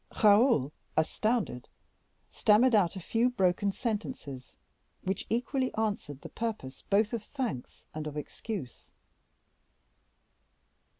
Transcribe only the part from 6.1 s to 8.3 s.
the purpose both of thanks and of